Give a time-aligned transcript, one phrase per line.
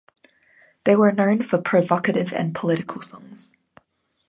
[0.83, 3.55] They were known for provocative and political songs.